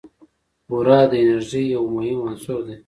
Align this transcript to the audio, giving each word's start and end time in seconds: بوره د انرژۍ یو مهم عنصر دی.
بوره 0.67 0.99
د 1.11 1.13
انرژۍ 1.23 1.65
یو 1.75 1.83
مهم 1.95 2.19
عنصر 2.27 2.59
دی. 2.67 2.75